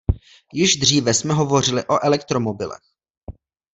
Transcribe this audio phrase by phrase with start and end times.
[0.53, 2.81] Již dříve jsme hovořili o elektromobilech.